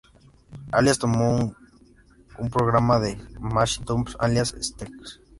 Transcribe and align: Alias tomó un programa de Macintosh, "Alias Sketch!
Alias 0.71 0.97
tomó 0.97 1.55
un 2.39 2.49
programa 2.49 2.99
de 2.99 3.19
Macintosh, 3.39 4.15
"Alias 4.17 4.55
Sketch! 4.59 5.19